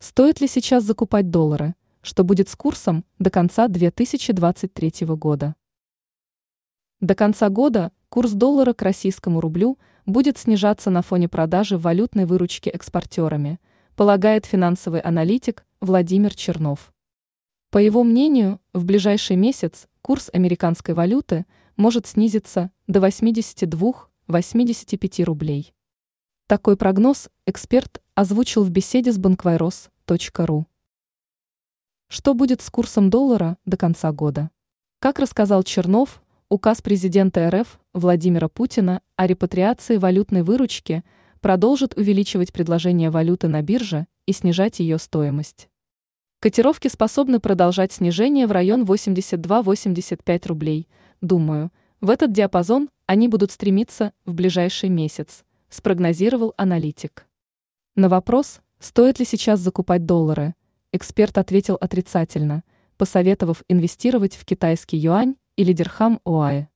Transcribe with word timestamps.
Стоит 0.00 0.40
ли 0.40 0.46
сейчас 0.46 0.84
закупать 0.84 1.28
доллары? 1.28 1.74
Что 2.02 2.22
будет 2.22 2.48
с 2.48 2.54
курсом 2.54 3.04
до 3.18 3.30
конца 3.30 3.66
2023 3.66 4.92
года? 5.16 5.56
До 7.00 7.16
конца 7.16 7.48
года 7.48 7.90
курс 8.08 8.30
доллара 8.30 8.74
к 8.74 8.82
российскому 8.82 9.40
рублю 9.40 9.76
будет 10.06 10.38
снижаться 10.38 10.90
на 10.90 11.02
фоне 11.02 11.28
продажи 11.28 11.76
валютной 11.76 12.26
выручки 12.26 12.68
экспортерами, 12.68 13.58
полагает 13.96 14.46
финансовый 14.46 15.00
аналитик 15.00 15.66
Владимир 15.80 16.32
Чернов. 16.32 16.92
По 17.70 17.78
его 17.78 18.04
мнению, 18.04 18.60
в 18.72 18.84
ближайший 18.84 19.34
месяц 19.34 19.88
курс 20.00 20.30
американской 20.32 20.94
валюты 20.94 21.44
может 21.76 22.06
снизиться 22.06 22.70
до 22.86 23.00
82-85 23.00 25.24
рублей. 25.24 25.74
Такой 26.46 26.76
прогноз 26.76 27.30
эксперт 27.46 28.00
озвучил 28.18 28.64
в 28.64 28.70
беседе 28.70 29.12
с 29.12 29.16
банквайрос.ру. 29.16 30.66
Что 32.08 32.34
будет 32.34 32.60
с 32.62 32.68
курсом 32.68 33.10
доллара 33.10 33.58
до 33.64 33.76
конца 33.76 34.10
года? 34.10 34.50
Как 34.98 35.20
рассказал 35.20 35.62
Чернов, 35.62 36.20
указ 36.48 36.82
президента 36.82 37.48
РФ 37.48 37.78
Владимира 37.94 38.48
Путина 38.48 39.02
о 39.14 39.28
репатриации 39.28 39.98
валютной 39.98 40.42
выручки 40.42 41.04
продолжит 41.40 41.96
увеличивать 41.96 42.52
предложение 42.52 43.10
валюты 43.10 43.46
на 43.46 43.62
бирже 43.62 44.08
и 44.26 44.32
снижать 44.32 44.80
ее 44.80 44.98
стоимость. 44.98 45.68
Котировки 46.40 46.88
способны 46.88 47.38
продолжать 47.38 47.92
снижение 47.92 48.48
в 48.48 48.50
район 48.50 48.82
82-85 48.82 50.48
рублей. 50.48 50.88
Думаю, 51.20 51.70
в 52.00 52.10
этот 52.10 52.32
диапазон 52.32 52.90
они 53.06 53.28
будут 53.28 53.52
стремиться 53.52 54.12
в 54.24 54.34
ближайший 54.34 54.88
месяц, 54.88 55.44
спрогнозировал 55.68 56.52
аналитик. 56.56 57.27
На 57.98 58.08
вопрос, 58.08 58.60
стоит 58.78 59.18
ли 59.18 59.24
сейчас 59.24 59.58
закупать 59.58 60.06
доллары, 60.06 60.54
эксперт 60.92 61.36
ответил 61.36 61.74
отрицательно, 61.80 62.62
посоветовав 62.96 63.64
инвестировать 63.66 64.36
в 64.36 64.44
китайский 64.44 64.96
юань 64.96 65.34
или 65.56 65.72
дирхам 65.72 66.20
ОАЭ. 66.24 66.68